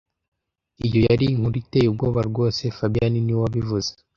[0.85, 3.91] Iyo yari inkuru iteye ubwoba rwose fabien niwe wabivuze